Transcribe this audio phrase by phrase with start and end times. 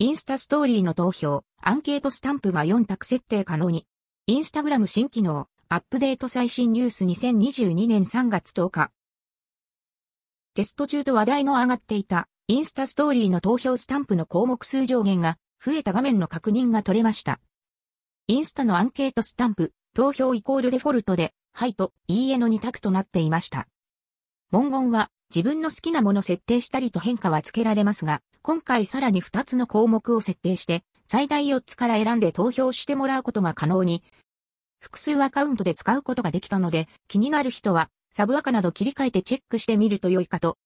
[0.00, 3.86] インスタストーリーの投票、アンケートスタンプが4択設定可能に。
[4.26, 8.90] インスタグラム新機能、アップデート最新ニュース2022年3月10日。
[10.54, 17.38] テスト中と話題の上がっていた、インスタストーリーの投票スタンプの項目数上限が増えた画面の確認が取れました。
[18.26, 23.68] インスタのアンケートスタンプ、投票イコールデフォルトで、はいと、いいえの2択となっていました。
[24.50, 34.02] 文言は、自分の好きなもの設定したりと変化はつけられますが、今回さらに2つの項目を設定して、最大4つから選んで投票してもらうことが可能に、
[34.80, 40.56] 複数アカウントで使うことができたので、気になる人は、サブアカなど切り替えてチェックしてみると良いかと